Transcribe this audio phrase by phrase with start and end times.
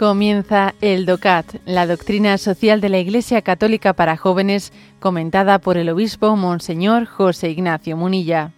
[0.00, 5.90] Comienza el DOCAT, la doctrina social de la Iglesia Católica para jóvenes, comentada por el
[5.90, 8.50] obispo Monseñor José Ignacio Munilla.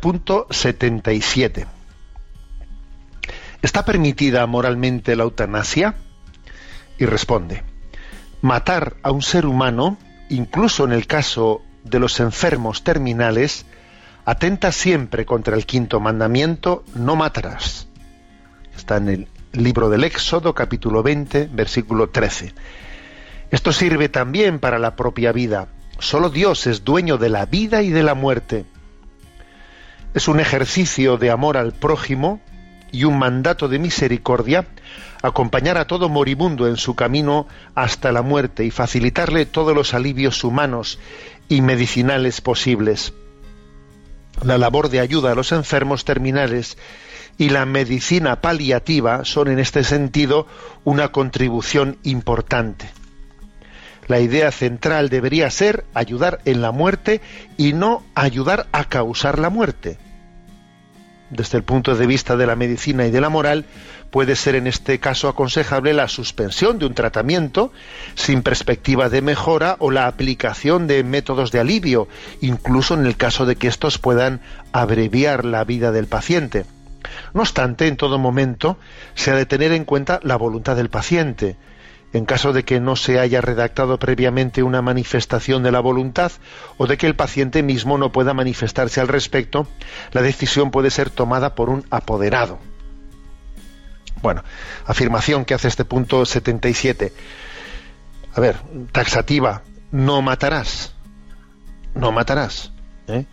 [0.00, 1.66] Punto 77.
[3.62, 5.96] ¿Está permitida moralmente la eutanasia?
[7.00, 7.64] Y responde,
[8.40, 13.66] matar a un ser humano, incluso en el caso de los enfermos terminales,
[14.24, 17.88] atenta siempre contra el quinto mandamiento, no matarás.
[18.76, 22.54] Está en el libro del Éxodo, capítulo 20, versículo 13.
[23.50, 25.68] Esto sirve también para la propia vida.
[25.98, 28.66] Solo Dios es dueño de la vida y de la muerte.
[30.14, 32.40] Es un ejercicio de amor al prójimo
[32.92, 34.66] y un mandato de misericordia
[35.22, 40.44] acompañar a todo moribundo en su camino hasta la muerte y facilitarle todos los alivios
[40.44, 40.98] humanos
[41.48, 43.12] y medicinales posibles.
[44.42, 46.78] La labor de ayuda a los enfermos terminales
[47.38, 50.46] y la medicina paliativa son en este sentido
[50.84, 52.90] una contribución importante.
[54.06, 57.20] La idea central debería ser ayudar en la muerte
[57.56, 59.98] y no ayudar a causar la muerte
[61.30, 63.66] desde el punto de vista de la medicina y de la moral,
[64.10, 67.72] puede ser en este caso aconsejable la suspensión de un tratamiento
[68.14, 72.08] sin perspectiva de mejora o la aplicación de métodos de alivio,
[72.40, 74.40] incluso en el caso de que estos puedan
[74.72, 76.64] abreviar la vida del paciente.
[77.34, 78.78] No obstante, en todo momento
[79.14, 81.56] se ha de tener en cuenta la voluntad del paciente,
[82.12, 86.32] en caso de que no se haya redactado previamente una manifestación de la voluntad
[86.76, 89.66] o de que el paciente mismo no pueda manifestarse al respecto,
[90.12, 92.58] la decisión puede ser tomada por un apoderado.
[94.22, 94.42] Bueno,
[94.86, 97.12] afirmación que hace este punto 77.
[98.34, 98.56] A ver,
[98.92, 99.62] taxativa,
[99.92, 100.94] no matarás.
[101.94, 102.72] No matarás.
[103.06, 103.26] ¿eh?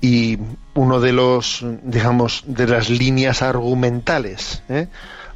[0.00, 0.38] Y
[0.74, 4.88] uno de los, digamos, de las líneas argumentales, ¿eh?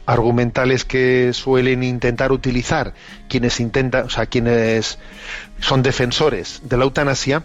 [0.06, 2.94] Argumentales que suelen intentar utilizar
[3.28, 4.99] quienes intentan, o sea, quienes
[5.61, 7.43] son defensores de la eutanasia,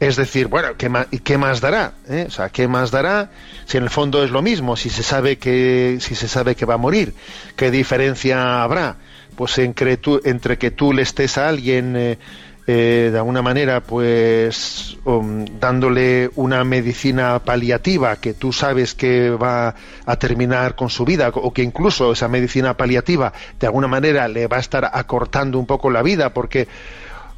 [0.00, 1.92] es decir, bueno, ¿qué más, ¿qué más dará?
[2.08, 2.24] Eh?
[2.26, 3.30] O sea, ¿qué más dará
[3.66, 4.76] si en el fondo es lo mismo?
[4.76, 7.14] Si se sabe que, si se sabe que va a morir,
[7.54, 8.96] ¿qué diferencia habrá?
[9.36, 12.18] Pues entre, entre que tú le estés a alguien eh,
[12.66, 19.74] eh, de alguna manera, pues um, dándole una medicina paliativa que tú sabes que va
[20.06, 24.46] a terminar con su vida, o que incluso esa medicina paliativa de alguna manera le
[24.46, 26.66] va a estar acortando un poco la vida, porque eh,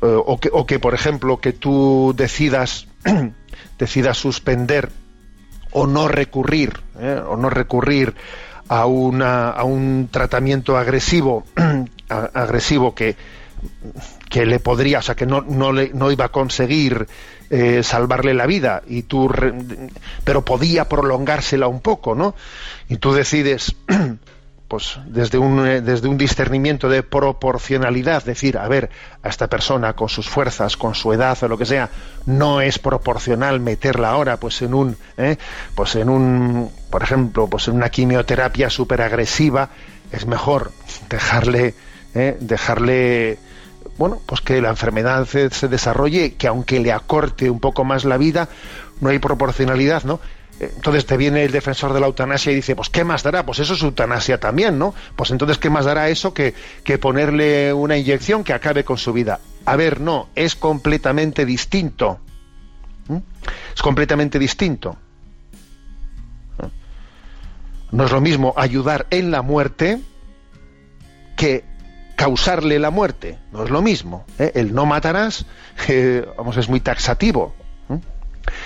[0.01, 2.87] o, que, o que, por ejemplo, que tú decidas
[3.79, 4.91] decidas suspender
[5.71, 8.15] o no recurrir, eh, o no recurrir
[8.69, 11.45] a, una, a un tratamiento agresivo,
[12.09, 13.17] agresivo que
[14.29, 17.07] que le podría, o sea, que no, no, le, no iba a conseguir
[17.51, 19.31] eh, salvarle la vida, y tú,
[20.25, 22.35] pero podía prolongársela un poco, ¿no?
[22.89, 23.77] Y tú decides,
[24.69, 28.91] pues desde un, eh, desde un discernimiento de proporcionalidad, decir, a ver,
[29.23, 31.91] a esta persona con sus fuerzas, con su edad o lo que sea,
[32.27, 35.37] no es proporcional meterla ahora, pues en un, ¿eh?
[35.75, 39.69] pues en un, por ejemplo, pues en una quimioterapia súper agresiva,
[40.11, 40.73] es mejor
[41.09, 41.75] dejarle,
[42.41, 43.39] dejarle
[43.99, 48.17] bueno, pues que la enfermedad se, desarrolle, que aunque le acorte un poco más la
[48.17, 48.49] vida,
[49.01, 50.21] no hay proporcionalidad, ¿no?
[50.61, 53.45] Entonces te viene el defensor de la eutanasia y dice, pues ¿qué más dará?
[53.45, 54.95] Pues eso es eutanasia también, ¿no?
[55.17, 59.13] Pues entonces ¿qué más dará eso que, que ponerle una inyección que acabe con su
[59.13, 59.41] vida?
[59.65, 62.21] A ver, no, es completamente distinto.
[63.09, 63.19] ¿Mm?
[63.75, 64.97] Es completamente distinto.
[67.91, 70.01] No es lo mismo ayudar en la muerte
[71.37, 71.65] que
[72.17, 73.39] causarle la muerte.
[73.53, 74.25] No es lo mismo.
[74.39, 74.53] ¿eh?
[74.55, 75.47] El no matarás,
[75.89, 77.55] eh, vamos, es muy taxativo.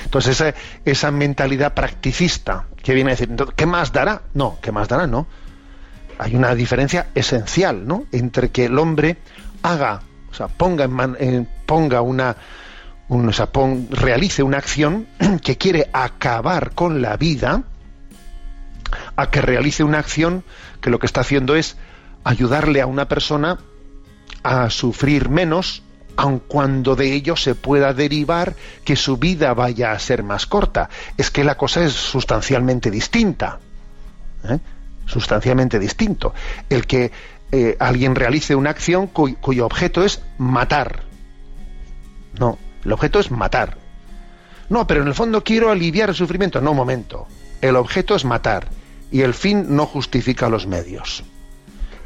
[0.05, 4.23] Entonces, esa, esa, mentalidad practicista que viene a decir, ¿qué más dará?
[4.35, 5.07] No, ¿qué más dará?
[5.07, 5.29] No.
[6.19, 8.05] Hay una diferencia esencial, ¿no?
[8.11, 9.19] Entre que el hombre
[9.63, 10.01] haga,
[10.31, 10.85] o sea, ponga,
[11.21, 12.37] en ponga una,
[13.09, 13.51] o sea,
[13.91, 15.07] realice una acción
[15.45, 17.63] que quiere acabar con la vida,
[19.17, 20.45] a que realice una acción
[20.81, 21.77] que lo que está haciendo es
[22.25, 23.59] ayudarle a una persona
[24.43, 25.83] a sufrir menos,
[26.17, 28.55] aun cuando de ello se pueda derivar
[28.85, 30.89] que su vida vaya a ser más corta.
[31.17, 33.61] Es que la cosa es sustancialmente distinta.
[34.45, 34.59] ¿eh?
[35.07, 36.35] Sustancialmente distinto.
[36.69, 37.13] El que
[37.53, 41.05] eh, alguien realice una acción cuyo objeto es matar.
[42.39, 43.79] No, el objeto es matar.
[44.69, 46.61] No, pero en el fondo quiero aliviar el sufrimiento.
[46.61, 47.27] No, un momento.
[47.61, 48.69] El objeto es matar
[49.11, 51.25] y el fin no justifica los medios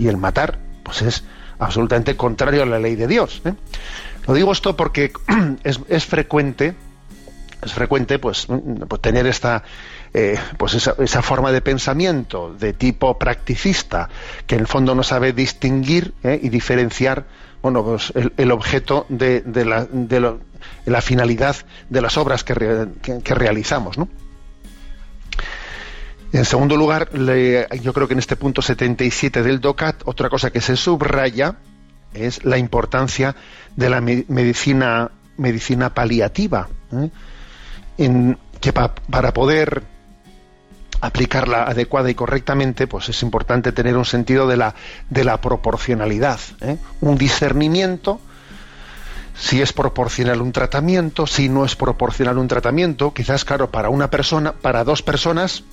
[0.02, 1.24] y el matar pues es
[1.58, 3.40] absolutamente contrario a la ley de Dios.
[3.44, 3.54] ¿eh?
[4.26, 5.12] Lo digo esto porque
[5.64, 6.74] es, frecuente,
[7.62, 8.48] es frecuente, pues,
[8.88, 9.62] pues tener esta,
[10.12, 14.08] eh, pues esa, forma de pensamiento de tipo practicista,
[14.46, 16.40] que en el fondo no sabe distinguir ¿eh?
[16.42, 17.24] y diferenciar,
[17.62, 20.20] bueno, pues el, objeto de, la, de
[20.86, 21.54] la, finalidad
[21.88, 22.88] de las obras que,
[23.22, 24.08] que realizamos, ¿no?
[26.32, 30.62] En segundo lugar, yo creo que en este punto 77 del DOCAT, otra cosa que
[30.62, 31.56] se subraya
[32.14, 33.36] es la importancia
[33.76, 36.68] de la medicina, medicina paliativa,
[37.98, 38.34] ¿eh?
[38.60, 39.82] que para poder
[41.02, 44.74] aplicarla adecuada y correctamente, pues es importante tener un sentido de la,
[45.10, 46.78] de la proporcionalidad, ¿eh?
[47.02, 48.20] un discernimiento
[49.34, 54.10] si es proporcional un tratamiento, si no es proporcional un tratamiento, quizás claro, para una
[54.10, 55.64] persona, para dos personas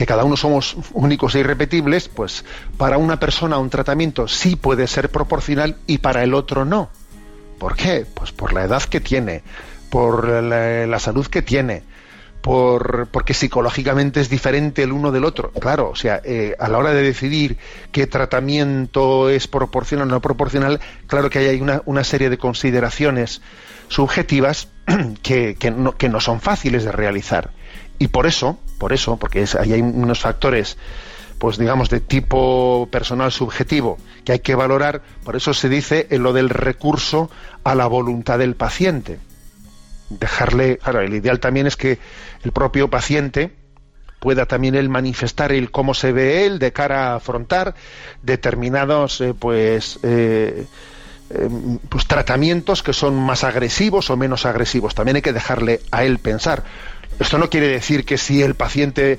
[0.00, 2.42] que cada uno somos únicos e irrepetibles, pues
[2.78, 6.88] para una persona un tratamiento sí puede ser proporcional y para el otro no.
[7.58, 8.06] ¿Por qué?
[8.14, 9.42] Pues por la edad que tiene,
[9.90, 11.82] por la, salud que tiene,
[12.40, 15.50] por, porque psicológicamente es diferente el uno del otro.
[15.50, 17.58] Claro, o sea, eh, a la hora de decidir
[17.92, 23.42] qué tratamiento es proporcional o no proporcional, claro que hay una, serie de consideraciones
[23.88, 24.68] subjetivas
[25.22, 27.50] que no son fáciles de realizar.
[27.98, 30.78] Y por eso, por eso, porque ahí hay unos factores,
[31.38, 36.22] pues digamos, de tipo personal subjetivo que hay que valorar, por eso se dice en
[36.22, 37.30] lo del recurso
[37.62, 39.20] a la voluntad del paciente.
[40.08, 41.98] Dejarle, claro, el ideal también es que
[42.42, 43.54] el propio paciente
[44.18, 47.74] pueda también él manifestar el cómo se ve él de cara a afrontar
[48.22, 50.66] determinados, eh, pues, eh,
[51.30, 54.94] em, pues tratamientos que son más agresivos o menos agresivos.
[54.94, 56.64] También hay que dejarle a él pensar.
[57.20, 59.18] Esto no quiere decir que si el paciente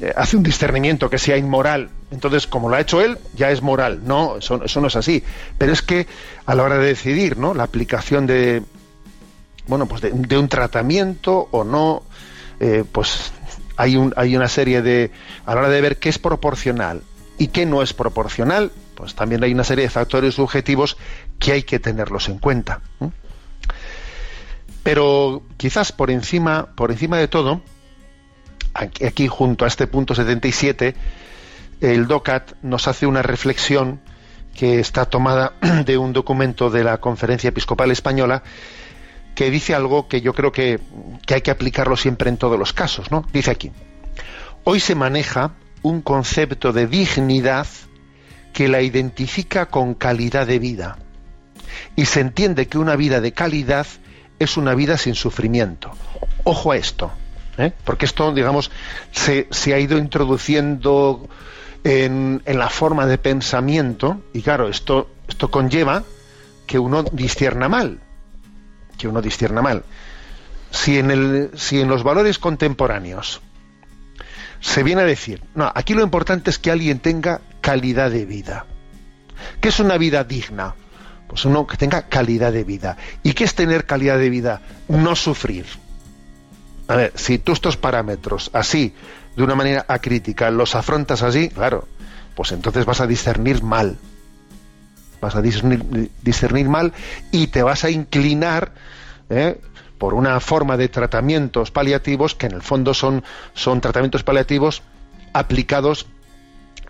[0.00, 3.62] eh, hace un discernimiento que sea inmoral, entonces como lo ha hecho él, ya es
[3.62, 4.02] moral.
[4.04, 5.24] No, eso, no es así.
[5.58, 6.06] Pero es que
[6.46, 7.52] a la hora de decidir, ¿no?
[7.52, 8.62] La aplicación de,
[9.66, 12.04] bueno, pues de, un tratamiento o no,
[12.60, 13.32] eh, pues
[13.76, 15.10] hay, un, hay una serie de,
[15.44, 17.02] a la hora de ver qué es proporcional
[17.38, 20.96] y qué no es proporcional, pues también hay una serie de factores subjetivos
[21.40, 22.80] que hay que tenerlos en cuenta.
[24.86, 27.60] Pero quizás por encima, por encima de todo,
[28.72, 30.94] aquí, junto a este punto 77,
[31.80, 34.00] el DOCAT nos hace una reflexión
[34.54, 35.54] que está tomada
[35.84, 38.44] de un documento de la Conferencia Episcopal Española
[39.34, 40.78] que dice algo que yo creo que,
[41.26, 43.26] que, hay que aplicarlo siempre en todos los casos, ¿no?
[43.32, 43.72] Dice aquí,
[44.62, 47.66] hoy se maneja un concepto de dignidad
[48.52, 50.96] que la identifica con calidad de vida.
[51.96, 53.88] Y se entiende que una vida de calidad
[54.38, 55.92] es una vida sin sufrimiento.
[56.44, 57.10] Ojo a esto,
[57.58, 57.72] ¿eh?
[57.84, 58.70] porque esto, digamos,
[59.12, 61.28] se, ha ido introduciendo
[61.84, 66.04] en, la forma de pensamiento, y claro, esto, esto conlleva
[66.66, 68.00] que uno discierna mal,
[68.98, 69.84] que uno discierna mal.
[70.70, 73.40] Si en, el, si en los valores contemporáneos
[74.60, 78.66] se viene a decir, no, aquí lo importante es que alguien tenga calidad de vida.
[79.60, 80.74] ¿Qué es una vida digna?
[81.28, 82.96] Pues uno que tenga calidad de vida.
[83.22, 84.60] ¿Y qué es tener calidad de vida?
[84.88, 85.66] No sufrir.
[86.88, 88.94] A ver, si tú estos parámetros así,
[89.36, 91.86] de una manera acrítica, los afrontas así, claro,
[92.34, 93.96] pues entonces vas a discernir mal.
[95.20, 96.92] Vas a discernir, mal
[97.32, 98.72] y te vas a inclinar
[99.30, 99.58] ¿eh?
[99.98, 103.24] por una forma de tratamientos paliativos que en el fondo son,
[103.54, 104.82] son tratamientos paliativos
[105.32, 106.06] aplicados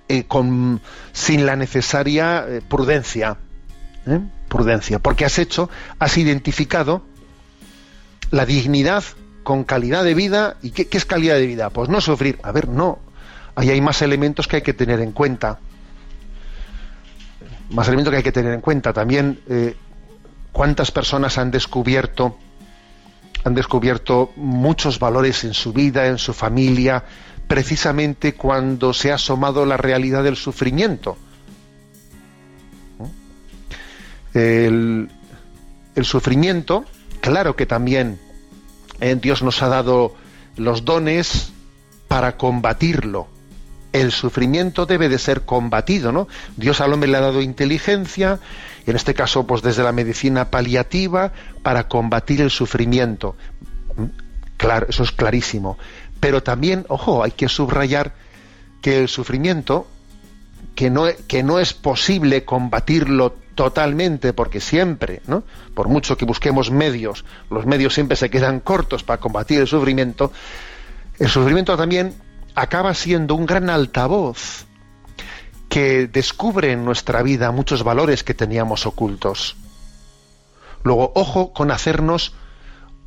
[0.08, 0.80] eh, con,
[1.12, 3.38] sin la necesaria eh, prudencia
[4.06, 4.20] ¿eh?
[4.48, 7.02] prudencia, porque has hecho, has identificado
[8.30, 9.04] la dignidad
[9.42, 10.56] con calidad de vida.
[10.62, 11.70] ¿Y qué, es calidad de vida?
[11.70, 12.38] Pues no sufrir.
[12.42, 12.98] A ver, no.
[13.54, 15.58] Ahí hay más elementos que hay que tener en cuenta.
[17.70, 18.92] Más elementos que hay que tener en cuenta.
[18.92, 19.76] También eh,
[20.52, 22.38] cuántas personas han descubierto
[23.44, 27.04] han descubierto muchos valores en su vida, en su familia,
[27.46, 31.16] precisamente cuando se ha asomado la realidad del sufrimiento.
[34.36, 35.08] El,
[36.02, 36.84] sufrimiento,
[37.22, 38.18] claro que también
[39.00, 40.14] eh, Dios nos ha dado
[40.56, 41.52] los dones
[42.06, 43.28] para combatirlo.
[43.94, 46.28] El sufrimiento debe de ser combatido, ¿no?
[46.58, 48.38] Dios al hombre le ha dado inteligencia,
[48.86, 53.36] en este caso, pues desde la medicina paliativa, para combatir el sufrimiento.
[54.58, 55.78] Claro, eso es clarísimo.
[56.20, 58.14] Pero también, ojo, hay que subrayar
[58.82, 59.88] que el sufrimiento,
[60.74, 65.42] que no, que no es posible combatirlo totalmente, porque siempre, ¿no?
[65.74, 70.30] por mucho que busquemos medios, los medios siempre se quedan cortos para combatir el sufrimiento,
[71.18, 72.14] el sufrimiento también
[72.54, 74.66] acaba siendo un gran altavoz
[75.68, 79.56] que descubre en nuestra vida muchos valores que teníamos ocultos.
[80.84, 82.34] Luego, ojo con hacernos,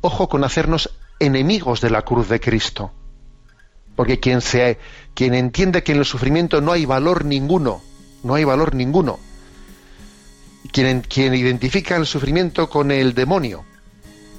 [0.02, 0.90] ojo con hacernos
[1.20, 2.92] enemigos de la cruz de Cristo.
[3.94, 4.78] Porque quien, se,
[5.14, 7.80] quien entiende que en el sufrimiento no hay valor ninguno,
[8.24, 9.18] no hay valor ninguno,
[10.72, 13.64] quien, quien identifica el sufrimiento con el demonio,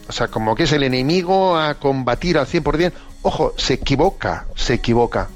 [0.08, 4.74] o sea, como que es el enemigo a combatir al 100%, ojo, se equivoca, se
[4.74, 5.30] equivoca.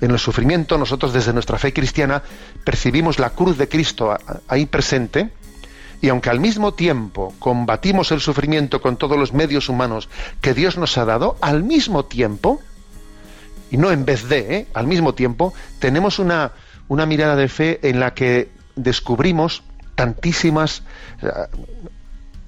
[0.00, 2.22] En el sufrimiento nosotros desde nuestra fe cristiana
[2.64, 5.30] percibimos la cruz de Cristo ahí presente
[6.00, 10.08] y aunque al mismo tiempo combatimos el sufrimiento con todos los medios humanos
[10.40, 12.60] que Dios nos ha dado, al mismo tiempo,
[13.70, 14.66] y no en vez de, ¿eh?
[14.74, 16.52] al mismo tiempo, tenemos una,
[16.86, 19.62] una mirada de fe en la que descubrimos
[19.94, 20.82] tantísimas...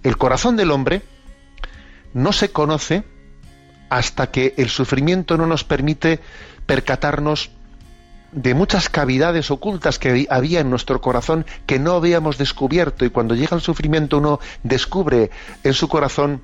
[0.02, 1.02] El corazón del hombre
[2.14, 3.04] no se conoce
[3.90, 6.20] hasta que el sufrimiento no nos permite
[6.64, 7.50] percatarnos
[8.32, 13.04] de muchas cavidades ocultas que había en nuestro corazón que no habíamos descubierto.
[13.04, 15.30] Y cuando llega el sufrimiento uno descubre
[15.64, 16.42] en su corazón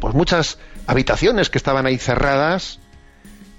[0.00, 2.78] pues muchas habitaciones que estaban ahí cerradas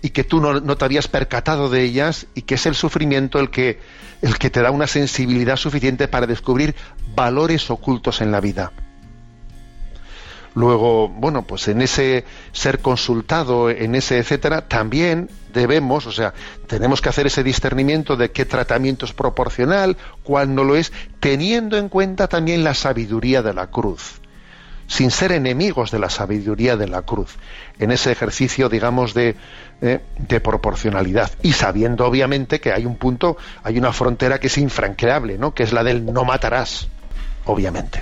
[0.02, 3.50] y que tú no, te habías percatado de ellas y que es el sufrimiento el
[3.50, 3.80] que,
[4.22, 6.76] el que te da una sensibilidad suficiente para descubrir
[7.16, 8.72] valores ocultos en la vida.
[10.56, 16.34] Luego, bueno, pues en ese ser consultado, en ese etcétera, también debemos, o sea,
[16.68, 21.78] tenemos que hacer ese discernimiento de qué tratamiento es proporcional, cuál no lo es, teniendo
[21.78, 24.19] en cuenta también la sabiduría de la cruz,
[24.90, 27.38] sin ser enemigos de la sabiduría de la cruz,
[27.78, 29.36] en ese ejercicio, digamos, de,
[29.82, 34.58] eh, de proporcionalidad, y sabiendo obviamente que hay un punto, hay una frontera que es
[34.58, 35.54] infranqueable, ¿no?
[35.54, 36.90] que es la del no matarás,
[37.46, 38.02] obviamente.